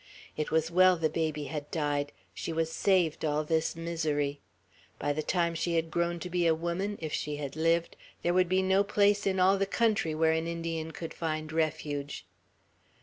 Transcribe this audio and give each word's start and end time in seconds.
It 0.35 0.49
was 0.49 0.71
well 0.71 0.95
the 0.97 1.11
baby 1.11 1.43
had 1.43 1.69
died; 1.69 2.11
she 2.33 2.51
was 2.51 2.71
saved 2.71 3.23
all 3.23 3.43
this 3.43 3.75
misery. 3.75 4.39
By 4.97 5.13
the 5.13 5.21
time 5.21 5.53
she 5.53 5.75
had 5.75 5.91
grown 5.91 6.19
to 6.21 6.29
be 6.31 6.47
a 6.47 6.55
woman, 6.55 6.97
if 6.99 7.13
she 7.13 7.35
had 7.35 7.55
lived, 7.55 7.95
there 8.23 8.33
would 8.33 8.49
be 8.49 8.63
no 8.63 8.83
place 8.83 9.27
in 9.27 9.39
all 9.39 9.59
the 9.59 9.67
country 9.67 10.15
where 10.15 10.31
an 10.31 10.47
Indian 10.47 10.89
could 10.89 11.13
find 11.13 11.51
refuge. 11.51 12.25